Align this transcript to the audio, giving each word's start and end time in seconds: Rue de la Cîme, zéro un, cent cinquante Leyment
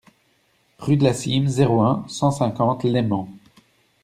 Rue 0.79 0.97
de 0.97 1.03
la 1.03 1.13
Cîme, 1.13 1.47
zéro 1.47 1.81
un, 1.83 2.03
cent 2.07 2.31
cinquante 2.31 2.83
Leyment 2.83 3.29